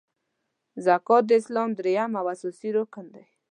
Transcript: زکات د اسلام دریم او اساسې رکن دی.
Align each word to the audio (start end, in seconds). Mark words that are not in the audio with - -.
زکات 0.85 1.23
د 1.27 1.31
اسلام 1.41 1.69
دریم 1.79 2.11
او 2.19 2.25
اساسې 2.33 2.69
رکن 2.77 3.05
دی. 3.15 3.25